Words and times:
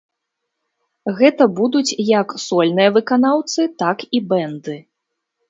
Гэта 1.19 1.47
будуць 1.59 1.97
як 2.21 2.33
сольныя 2.47 2.89
выканаўцы, 2.97 3.61
так 3.85 3.97
і 4.19 4.25
бэнды. 4.35 4.75